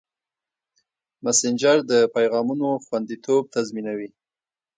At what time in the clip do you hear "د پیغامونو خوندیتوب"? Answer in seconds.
1.89-3.43